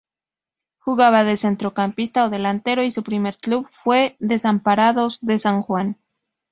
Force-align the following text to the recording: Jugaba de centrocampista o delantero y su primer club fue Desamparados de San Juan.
Jugaba 0.79 1.23
de 1.23 1.37
centrocampista 1.37 2.25
o 2.25 2.31
delantero 2.31 2.81
y 2.83 2.89
su 2.89 3.03
primer 3.03 3.37
club 3.37 3.67
fue 3.69 4.15
Desamparados 4.19 5.19
de 5.21 5.37
San 5.37 5.61
Juan. 5.61 5.99